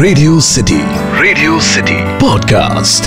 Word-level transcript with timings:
Radio 0.00 0.40
city 0.40 0.78
radio 1.22 1.60
city 1.60 1.94
podcast 1.94 3.04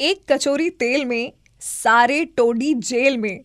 एक 0.00 0.32
कचोरी 0.32 0.70
तेल 0.70 1.04
में 1.04 1.32
सारे 1.60 2.24
टोडी 2.24 2.74
जेल 2.74 3.16
में। 3.16 3.40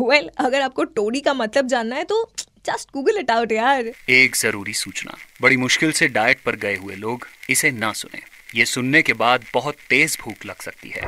वेल 0.00 0.22
well, 0.22 0.46
अगर 0.46 0.60
आपको 0.60 0.84
टोडी 0.84 1.20
का 1.20 1.34
मतलब 1.34 1.66
जानना 1.66 1.96
है 1.96 2.04
तो 2.04 2.32
जस्ट 2.66 2.88
गूगल 2.92 3.18
इट 3.18 3.30
आउट 3.30 3.52
यार। 3.52 3.90
एक 4.10 4.36
ज़रूरी 4.36 4.72
सूचना। 4.72 5.16
बड़ी 5.42 5.56
मुश्किल 5.56 5.92
से 5.92 6.08
डाइट 6.08 6.42
पर 6.46 6.56
गए 6.56 6.76
हुए 6.76 6.94
लोग 6.94 7.26
इसे 7.50 7.70
ना 7.70 7.92
सुने। 7.92 8.20
ये 8.58 8.64
सुनने 8.64 9.02
के 9.02 9.12
बाद 9.12 9.44
बहुत 9.54 9.74
तेज 9.74 10.18
भूख 10.24 10.46
लग 10.46 10.62
सकती 10.62 10.92
है। 10.96 11.02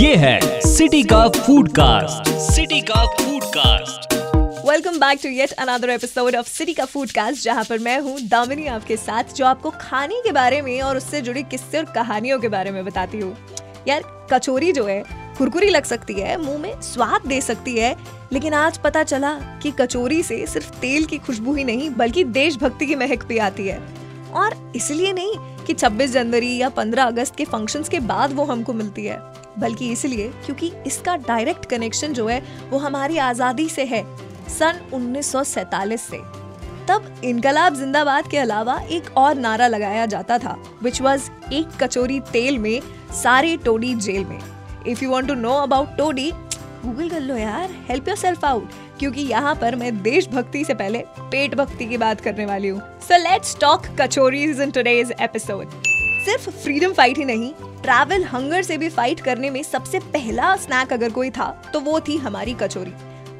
ये 0.00 0.16
है 0.16 0.60
सिटी 0.60 1.02
का 1.02 1.28
फ़ूड 1.28 1.68
कास्ट 1.68 2.30
सिटी 2.54 2.80
का 2.80 3.04
foodcast 3.44 4.27
welcome 4.64 4.98
back 4.98 5.18
to 5.22 5.28
yet 5.28 5.52
another 5.52 5.90
episode 5.90 6.36
of 6.36 6.48
City 6.48 6.72
का 6.74 6.84
फ़ूड 6.84 7.10
कास्ट 7.10 7.44
जहाँ 7.44 7.64
पर 7.64 7.78
मैं 7.78 7.98
हूँ 8.00 8.18
दामिनी 8.20 8.66
आपके 8.66 8.96
साथ, 8.96 9.34
जो 9.34 9.44
आपको 9.46 9.70
खाने 9.70 10.20
के 10.24 10.32
बारे 10.32 10.60
में 10.62 10.80
और 10.82 10.96
उससे 10.96 11.20
जुड़ी 11.20 11.42
किस्से 11.42 11.78
और 11.78 11.84
कहानियों 11.84 12.38
के 12.38 12.48
बारे 12.48 12.70
में 12.70 12.84
बताती 12.84 13.18
हूँ। 13.18 13.36
यार, 13.88 14.02
कचोरी 14.32 14.72
जो 14.72 14.84
है, 14.84 15.02
कुरकुरी 15.38 15.68
लग 15.68 15.84
सकती 15.84 16.14
है, 16.14 16.36
मुँह 16.36 16.58
में 16.58 16.80
स्वाद 16.80 17.26
दे 17.26 17.40
सकती 17.40 17.76
है, 17.76 17.94
लेकिन 18.32 18.54
आज 18.54 18.78
पता 18.78 19.02
चला 19.02 19.34
कि 19.62 19.70
कचोरी 19.70 20.22
से 20.22 20.46
सिर्फ़ 20.46 20.70
तेल 20.70 21.04
की 21.04 21.18
खुशबू 21.18 21.54
ही 21.54 21.64
नहीं, 21.64 21.90
बल्कि 21.90 22.24
देशभक्ति 22.24 22.86
की 22.86 22.96
महक 22.96 23.24
भी 23.24 23.38
आती 23.38 23.68
है। 23.68 23.80
और 24.34 24.72
इसलिए 24.76 25.12
नहीं 25.12 25.34
कि 25.66 25.74
26 25.74 26.10
जनवरी 26.10 26.56
या 26.56 26.68
15 26.68 27.04
अगस्त 27.04 27.36
के 27.36 27.44
फ़ंक्शंस 27.44 27.88
के 27.88 28.00
बाद 28.00 28.32
वो 28.32 28.44
हमको 28.44 28.72
मिलती 28.72 29.04
है, 29.04 29.20
बल्कि 29.58 29.90
इसलिए 29.92 30.28
क्योंकि 30.46 30.72
इसका 30.86 31.16
डायरेक्ट 31.16 31.66
कनेक्शन 31.66 32.12
जो 32.12 32.26
है, 32.28 32.42
वो 32.70 32.78
हमारी 32.78 33.18
आज़ादी 33.18 33.68
से 33.68 33.84
है। 33.84 34.27
सन 34.48 34.80
1947 34.94 36.00
से 36.00 36.18
तब 36.88 37.20
इनकलाब 37.24 37.74
जिंदाबाद 37.74 38.28
के 38.30 38.38
अलावा 38.38 38.78
एक 38.90 39.10
और 39.16 39.34
नारा 39.36 39.66
लगाया 39.66 40.06
जाता 40.06 40.38
था 40.38 40.56
विच 40.82 41.00
वॉज़ 41.02 41.30
एक 41.52 41.82
कचोरी 41.82 42.20
तेल 42.32 42.58
में, 42.58 42.80
सारे 43.14 43.56
टोडी 43.56 43.94
जेल 43.96 44.24
में। 44.24 44.38
If 44.86 45.04
you 45.04 45.10
want 45.10 45.28
to 45.28 45.34
know 45.34 45.52
about 45.52 45.96
Todi 45.98 46.30
Google 46.84 47.08
कर 47.10 47.20
लो 47.20 47.36
यार 47.36 47.70
हेल्प 47.88 48.08
योर 48.08 48.16
सेल्फ 48.16 48.44
आउट 48.44 48.70
क्योंकि 48.98 49.20
यहाँ 49.20 49.54
पर 49.54 49.74
मैं 49.76 49.96
देशभक्ति 50.02 50.64
से 50.64 50.74
पहले 50.74 51.04
पेट 51.20 51.54
भक्ति 51.54 51.86
की 51.86 51.96
बात 51.96 52.20
करने 52.20 52.46
वाली 52.46 52.68
हूँ। 52.68 52.80
So 53.00 53.16
let's 53.22 53.56
talk 53.60 53.86
kachoris 54.00 54.60
in 54.60 54.70
today's 54.70 55.12
episode 55.20 55.70
सिर्फ़ 56.24 56.48
फ्रीडम 56.52 56.92
फाइट 56.92 57.18
ही 57.18 57.24
नहीं 57.24 57.52
ट्रैवल 57.82 58.24
हंगर 58.24 58.62
से 58.62 58.78
भी 58.78 58.88
फाइट 58.88 59.20
करने 59.20 59.50
में 59.50 59.62
सबसे 59.62 59.98
पहला 60.14 60.54
स्नैक 60.56 60.92
अगर 60.92 61.10
कोई 61.10 61.30
था 61.30 61.50
तो 61.72 61.80
वो 61.80 62.00
थी 62.00 62.16
हमारी 62.16 62.54
कचोरी। 62.54 62.92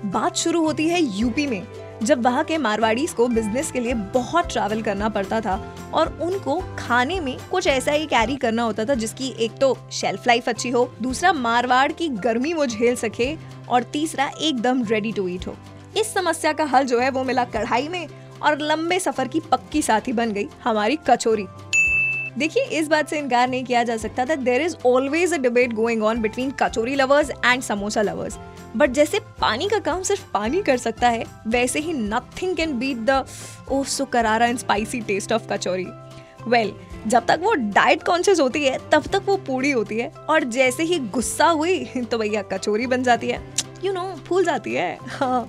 बात 0.05 0.37
शुरू 0.37 0.65
होती 0.65 0.89
है 0.89 1.01
यूपी 1.19 1.47
में, 1.47 1.67
जब 2.03 2.23
वहाँ 2.25 2.45
के 2.45 2.59
मारवाड़ीज 2.59 3.13
को 3.13 3.27
बिज़नेस 3.29 3.71
के 3.73 3.81
लिए 3.81 3.95
बहुत 4.15 4.53
ट्रैवल 4.53 4.83
करना 4.83 5.09
पड़ता 5.09 5.41
था 5.41 5.57
और 5.95 6.19
उनको 6.23 6.59
खाने 6.79 7.19
में 7.21 7.37
कुछ 7.51 7.67
ऐसा 7.67 7.93
ही 7.93 8.07
कैरी 8.07 8.37
करना 8.37 8.63
होता 8.63 8.85
था 8.85 8.95
जिसकी 8.95 9.35
एक 9.39 9.59
तो 9.61 9.77
शेल्फ 9.93 10.27
लाइफ 10.27 10.49
अच्छी 10.49 10.71
हो, 10.71 10.91
दूसरा 11.03 11.33
मारवाड़ 11.33 11.91
की 11.93 12.09
गर्मी 12.09 12.53
वो 12.53 12.67
झेल 12.67 12.97
सके 12.97 13.35
और 13.69 13.83
तीसरा 13.83 14.31
एकदम 14.41 14.85
रेडी 14.85 15.13
टू 15.13 15.27
ईट 15.29 15.47
हो। 15.47 15.57
इस 15.97 16.15
समस्या 16.15 16.53
का 16.53 16.65
हल 16.67 16.85
जो 16.85 17.01
है 17.01 17.11
वो 17.11 17.25
मिला 17.25 17.45
कढ़ाई 17.47 17.89
में 17.89 18.07
और 18.43 18.59
लंबे 18.61 18.99
सफ़र 19.01 19.29
की 19.29 19.41
पक्की 19.43 19.83
साथी 19.83 20.13
बन 20.13 20.33
गई 20.33 20.47
हमारी 20.65 20.99
कचोरी। 21.09 21.47
देखिए 22.39 22.65
इस 22.79 22.89
बात 22.89 23.09
से 23.09 23.19
इनकार 23.19 23.49
नहीं 23.49 23.65
किया 23.65 23.83
जा 23.85 23.97
सकता 23.97 24.25
था। 24.25 24.35
There 24.35 24.63
is 24.63 24.77
always 24.87 25.33
a 25.35 25.39
debate 25.39 25.73
going 25.75 26.03
on 26.03 26.21
between 26.23 26.51
kachori 26.63 26.95
lovers 26.95 27.31
and 27.31 27.63
samosa 27.63 28.03
lovers 28.03 28.39
but 28.77 28.91
जैसे 28.91 29.19
पानी 29.41 29.69
का 29.69 29.79
काम 29.81 30.03
सिर्फ़ 30.03 30.25
पानी 30.33 30.63
कर 30.63 30.77
सकता 30.77 31.09
है 31.09 31.25
वैसे 31.47 31.81
ही 31.81 31.93
nothing 31.93 32.57
can 32.57 32.79
beat 32.79 32.99
the 33.01 33.25
oh 33.71 33.83
so 33.87 34.05
करारा 34.05 34.47
and 34.47 34.59
spicy 34.59 35.01
taste 35.01 35.33
of 35.33 35.53
kachori. 35.53 35.87
Well 36.49 36.69
well, 36.69 37.09
जब 37.09 37.27
तक 37.27 37.41
वो 37.43 37.55
डाइट 37.55 38.03
कॉन्शियस 38.03 38.41
होती 38.41 38.65
है 38.65 38.79
तब 38.93 39.07
तक 39.07 39.23
वो 39.27 39.37
पूरी 39.47 39.71
होती 39.71 39.99
है। 39.99 40.09
और 40.31 40.45
जैसे 40.47 40.83
ही 40.83 40.99
गुस्सा 41.09 41.47
हुई 41.47 41.85
तो 42.03 42.19
भैया 42.19 42.43
कचोरी 42.43 42.87
बन 42.87 43.03
जाती 43.03 43.29
है। 43.29 43.43
यू 43.85 43.93
you 43.93 43.95
नो 43.95 44.01
know, 44.03 44.25
फूल 44.27 44.45
जाती 44.45 44.75
है। 44.75 44.99
हाँ। 45.03 45.49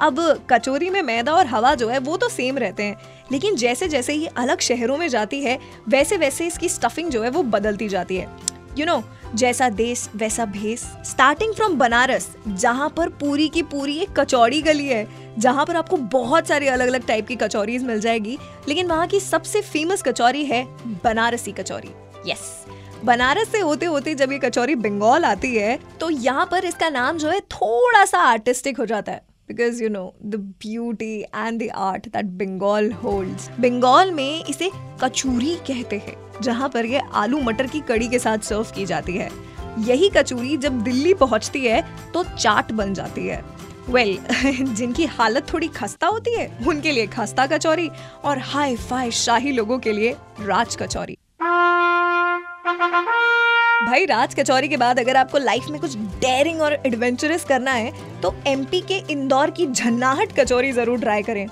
अब 0.00 0.20
कचोरी 0.50 0.88
में 0.90 1.00
मैदा 1.02 1.32
और 1.32 1.46
हवा 1.46 1.74
जो 1.74 1.88
है 1.88 1.98
वो 1.98 2.16
तो 2.16 2.28
सेम 2.28 2.58
रहते 2.58 2.82
हैं। 2.82 2.96
लेकिन 3.32 3.56
जैसे 3.56 3.88
जैसे 3.88 4.14
ये 4.14 4.26
अलग 4.36 4.60
शहरों 4.60 4.98
में 4.98 5.08
जाती 5.08 5.40
है 5.40 5.58
वैसे 5.88 6.16
वैसे 6.16 6.46
इसकी 6.46 6.68
स्टफिंग 6.68 7.10
जो 7.10 7.22
है 7.22 7.30
वो 7.30 7.42
बदलती 7.44 7.88
जाती 7.88 8.16
है। 8.16 8.22
यू 8.22 8.76
you 8.76 8.86
नो 8.86 8.94
know, 8.94 9.36
जैसा 9.36 9.68
देश 9.68 10.08
वैसा 10.16 10.44
भेस। 10.46 10.82
स्टार्टिंग 11.06 11.54
फ्रॉम 11.54 11.76
बनारस 11.78 12.28
जहाँ 12.48 12.88
पर 12.96 13.08
पूरी 13.20 13.48
की 13.48 13.62
पूरी 13.64 13.96
एक 13.98 14.18
कचौड़ी 14.18 14.60
गली 14.62 14.86
है 14.88 15.06
जहाँ 15.38 15.64
पर 15.66 15.76
आपको 15.76 15.96
बहुत 16.12 16.48
सारी 16.48 16.66
अलग 16.68 16.88
अलग 16.88 17.06
टाइप 17.06 17.26
की 17.26 17.36
कचौरीज 17.36 17.84
मिल 17.84 18.00
जाएगी 18.00 18.38
लेकिन 18.68 18.86
वहाँ 18.86 19.06
की 19.06 19.20
सबसे 19.20 19.60
फ़ेमस 19.62 20.02
कचौरी 20.02 20.44
है 20.44 20.64
बनारसी 21.04 21.52
कचौरी 21.52 21.90
यस 22.26 22.50
बनारस 23.04 23.48
से 23.48 23.58
होते 23.58 23.86
होते 23.86 24.14
जब 24.14 24.32
ये 24.32 24.38
कचौरी 24.38 24.74
बंगाल 24.76 25.24
आती 25.24 25.54
है 25.56 25.78
तो 26.00 26.10
यहाँ 26.10 26.46
पर 26.50 26.64
इसका 26.64 26.88
नाम 26.88 27.18
जो 27.18 27.28
है 27.28 27.40
थोड़ा 27.40 28.04
सा 28.04 28.18
आर्टिस्टिक 28.20 28.78
हो 28.78 28.86
जाता 28.86 29.12
है। 29.12 29.22
Because 29.50 29.82
you 29.82 29.88
know 29.88 30.14
the 30.24 30.34
beauty 30.34 31.20
and 31.20 31.62
the 31.62 31.68
art 31.74 32.06
that 32.08 32.24
Bengal 32.24 32.92
holds 32.92 33.50
Bengal 33.60 34.10
में 34.10 34.44
इसे 34.44 34.70
कचूरी 35.02 35.54
कहते 35.56 35.98
हैं 35.98 36.16
जहाँ 36.42 36.68
पर 36.68 36.86
ये 36.86 37.00
आलू 37.12 37.40
मटर 37.40 37.66
की 37.66 37.80
कड़ी 37.80 38.08
के 38.08 38.18
साथ 38.18 38.38
सर्व 38.38 38.66
की 38.74 38.86
जाती 38.86 39.16
है। 39.16 39.30
यही 39.78 40.08
कचूरी 40.08 40.56
जब 40.56 40.80
दिल्ली 40.82 41.14
पहुँचती 41.14 41.64
है 41.66 41.82
तो 42.12 42.24
चाट 42.24 42.72
बन 42.72 42.94
जाती 42.94 43.26
है। 43.26 43.44
वेल 43.88 44.16
well, 44.16 44.68
जिनकी 44.74 45.04
हालत 45.04 45.52
थोड़ी 45.52 45.68
खस्ता 45.68 46.06
होती 46.06 46.34
है 46.34 46.48
उनके 46.68 46.92
लिए 46.92 47.06
खस्ता 47.06 47.46
कचौरी 47.46 47.90
और 48.24 48.38
हाई 48.38 48.76
फाई 48.76 49.10
शाही 49.10 49.52
लोगों 49.52 49.78
के 49.78 49.92
लिए 49.92 50.16
राज 50.40 50.76
कचौरी। 50.76 51.16
भाई 53.80 54.04
राज 54.04 54.34
कचौरी 54.34 54.68
के 54.68 54.76
बाद 54.76 54.98
अगर 54.98 55.16
आपको 55.16 55.38
लाइफ 55.38 55.66
में 55.70 55.80
कुछ 55.80 55.96
डेयरिंग 55.96 56.60
और 56.60 56.72
एडवेंचरस 56.86 57.44
करना 57.44 57.72
है 57.72 58.20
तो 58.20 58.34
एमपी 58.46 58.80
के 58.80 58.98
इंदौर 59.12 59.50
की 59.50 59.66
झन्नाहट 59.66 60.32
कचौरी 60.38 60.72
ज़रूर 60.72 60.98
ट्राई 61.00 61.22
करें। 61.22 61.46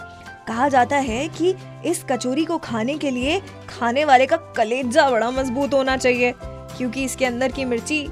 कहा 0.48 0.68
जाता 0.68 0.96
है 0.96 1.26
कि 1.28 1.54
इस 1.86 2.04
कचौरी 2.10 2.44
को 2.44 2.58
खाने 2.58 2.96
के 2.98 3.10
लिए 3.10 3.40
खाने 3.68 4.04
वाले 4.04 4.26
का 4.26 4.36
कलेजा 4.56 5.08
बड़ा 5.10 5.30
मज़बूत 5.30 5.74
होना 5.74 5.96
चाहिए 5.96 6.32
क्योंकि 6.42 7.04
इसके 7.04 7.24
अंदर 7.24 7.52
की 7.52 7.64
मिर्ची 7.64 8.02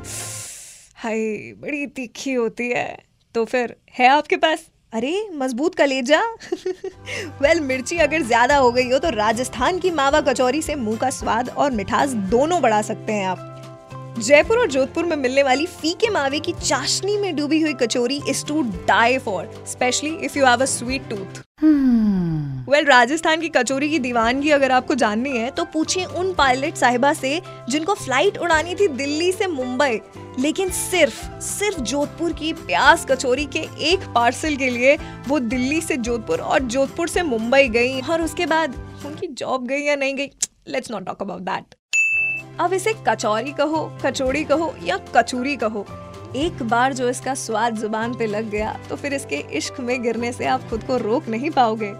हाय 0.97 1.19
बड़ी 1.61 1.87
तीखी 1.87 2.33
होती 2.33 2.69
है। 2.69 2.97
तो 3.35 3.45
फिर 3.45 3.77
है 3.99 4.09
आपके 4.09 4.37
पास? 4.37 4.67
अरे 4.93 5.29
मज़बूत 5.35 5.75
कलेजा? 5.75 6.21
वेल 6.23 7.39
well, 7.43 7.61
मिर्ची 7.61 7.99
अगर 7.99 8.23
ज़्यादा 8.23 8.57
हो 8.57 8.71
गई 8.73 8.91
हो 8.91 8.99
तो 8.99 9.11
राजस्थान 9.11 9.79
की 9.79 9.91
मावा 9.91 10.21
कचौरी 10.21 10.63
से 10.63 10.75
मुँह 10.75 10.99
का 10.99 11.11
स्वाद 11.11 11.49
और 11.49 11.71
मिठास 11.71 12.13
दोनों 12.31 12.63
बढ़ा 12.63 12.81
सकते 12.83 13.13
हैं 13.13 13.27
आप। 13.27 13.53
जयपुर 14.19 14.59
और 14.59 14.67
जोधपुर 14.67 15.05
में 15.05 15.17
मिलने 15.17 15.43
वाली 15.43 15.67
फीके 15.67 16.09
मावे 16.11 16.39
की 16.41 16.53
चाशनी 16.53 17.17
में 17.19 17.35
डूबी 17.37 17.61
हुई 17.61 17.73
kachori 17.75 18.21
is 18.29 18.45
to 18.47 18.63
die 18.87 19.19
for 19.19 19.51
specially 19.67 20.11
if 20.17 20.39
you 20.39 20.47
have 20.47 20.63
a 20.63 20.65
sweet 20.65 21.09
tooth 21.11 21.43
well 22.71 22.85
Rajasthan 22.85 23.41
की 23.41 23.49
कचोरी 23.49 23.91
की 23.91 23.99
दीवानगी 23.99 24.51
अगर 24.51 24.73
आपको 24.73 24.95
जाननी 24.95 25.37
है 25.39 25.51
तो 25.51 25.65
पूछिए 25.65 26.05
उन 26.05 26.33
पायलट 26.35 26.77
साहिबा 26.77 27.13
से 27.13 27.41
जिनको 27.69 27.95
फ़्लाइट 27.95 28.39
उड़ानी 28.39 28.75
थी 28.75 28.89
दिल्ली 28.89 29.31
से 29.33 29.47
मुंबई। 29.47 30.01
लेकिन 30.41 30.71
सिर्फ़ 30.71 31.23
सिर्फ़ 31.43 31.81
जोधपुर 31.83 32.33
की 32.33 32.53
प्याज 32.53 33.05
कचोरी 33.11 33.47
के 33.47 33.69
एक 33.91 34.09
पार्सल 34.15 34.57
के 34.57 34.71
लिए 34.71 34.97
वो 35.29 35.39
दिल्ली 35.47 35.81
से 35.81 35.97
जोधपुर 35.99 36.41
और 36.41 36.63
जोधपुर 36.67 37.09
से 37.09 37.23
मुंबई 37.25 37.69
गई 37.69 38.01
और 38.01 38.23
उसके 38.23 38.47
बाद 38.47 38.77
उनकी 39.07 39.27
जॉब 39.35 39.67
गई 39.67 39.83
या 39.83 39.97
नहीं 39.97 40.15
गई 40.15 40.31
let's 40.69 40.91
not 40.91 41.07
talk 41.07 41.23
about 41.23 41.43
that 41.43 41.75
अब 42.61 42.73
इसे 42.73 42.93
कचौरी 43.09 43.53
कहो, 43.53 43.85
कचौड़ी 44.05 44.43
कहो 44.45 44.75
या 44.83 44.97
कचूरी 45.17 45.57
कहो। 45.57 45.87
एक 46.37 46.63
बार 46.63 46.93
जो 46.93 47.09
इसका 47.09 47.35
स्वाद 47.35 47.77
ज़ुबान 47.77 48.15
पे 48.15 48.27
लग 48.27 48.49
गया 48.51 48.73
तो 48.89 48.97
फिर 48.97 49.15
इसके 49.15 49.37
इश्क 49.57 49.81
में 49.81 50.03
गिरने 50.03 50.33
से 50.33 50.47
आप 50.47 50.69
खुद 50.71 50.85
को 50.85 50.97
रोक 50.99 51.29
नहीं 51.29 51.51
पाओगे। 51.51 51.93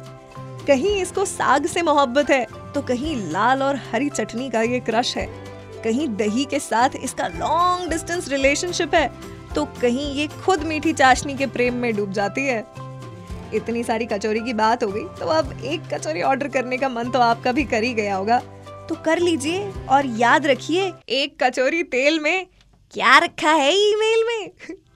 कहीं 0.67 0.95
इसको 1.03 1.25
साग 1.25 1.67
से 1.67 1.83
मोहब्बत 1.83 2.31
है 2.31 2.47
तो 2.75 2.83
कहीं 2.83 3.17
लाल 3.33 3.63
और 3.63 3.77
हरी 3.93 4.09
चटनी 4.09 4.49
का 4.51 4.63
ये 4.63 4.81
क्रश 4.81 5.17
है। 5.17 5.27
कहीं 5.85 6.09
दही 6.17 6.45
के 6.45 6.59
साथ 6.61 6.97
इसका 6.97 7.27
लॉन्ग 7.29 7.91
डिस्टेंस 7.91 8.29
रिलेशनशिप 8.29 8.95
है 8.95 9.11
तो 9.55 9.65
कहीं 9.83 10.11
ये 10.15 10.27
खुद 10.37 10.63
मीठी 10.63 10.93
चाशनी 10.93 11.35
के 11.35 11.47
प्रेम 11.49 11.75
में 11.75 11.95
डूब 11.97 12.13
जाती 12.13 12.47
है। 12.47 12.65
इतनी 13.55 13.83
सारी 13.85 14.07
कचौरी 14.07 14.41
की 14.41 14.53
बात 14.55 14.83
हो 14.85 14.89
गई 14.91 15.05
तो 15.19 15.27
अब 15.29 15.53
एक 15.65 15.89
कचौरी 15.95 16.23
ऑर्डर 16.23 16.49
करने 16.49 16.79
का 16.79 16.89
मन 16.89 17.11
तो 17.11 17.19
आपका 17.21 17.53
भी 17.53 17.65
कर 17.65 17.83
ही 17.83 17.95
गया 17.95 18.17
होगा। 18.17 18.41
तो 18.89 18.95
कर 19.05 19.19
लीजिए 19.19 19.71
और 19.91 20.07
याद 20.07 20.47
रखिए, 20.47 20.93
एक 21.09 21.37
कचोरी 21.43 21.83
तेल 21.83 22.21
में 22.21 22.47
क्या 22.93 23.19
रखा 23.19 23.53
है 23.53 23.73
ईमेल 23.73 24.25
में? 24.29 24.51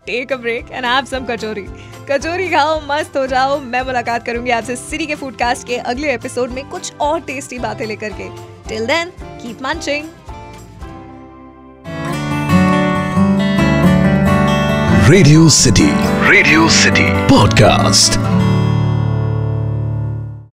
Take 0.07 0.33
a 0.33 0.37
break 0.37 0.71
and 0.73 0.85
have 0.85 1.05
some 1.05 1.25
kachori. 1.31 1.65
Kachori 2.11 2.49
खाओ, 2.49 2.81
मस्त 2.81 3.17
हो 3.17 3.27
जाओ। 3.27 3.59
मैं 3.61 3.83
मुलाकात 3.83 4.27
करूँगी 4.27 4.51
आपसे 4.51 4.77
सिटी 4.77 5.07
के 5.07 5.15
फूडकास्ट 5.15 5.67
के 5.67 5.77
अगले 5.77 6.13
एपिसोड 6.15 6.51
में 6.51 6.69
कुछ 6.69 6.93
और 7.01 7.21
टेस्टी 7.21 7.59
बातें 7.59 7.87
लेकर 7.87 8.13
के। 8.21 8.29
Till 8.69 8.87
then 8.87 9.13
keep 9.21 9.63
munching 9.63 10.09
Radio 15.11 15.49
City 15.49 15.89
Radio 16.31 16.69
City 16.69 17.09
podcast 17.29 18.30